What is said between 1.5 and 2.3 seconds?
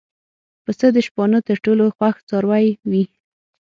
ټولو خوښ